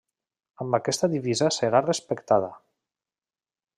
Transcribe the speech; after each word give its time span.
Amb 0.63 0.77
aquesta 0.77 1.09
divisa 1.11 1.49
serà 1.57 1.81
respectada. 1.89 2.51